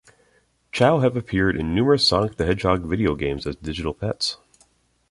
[0.71, 4.37] Chao have appeared in numerous "Sonic the Hedgehog" video games as digital pets.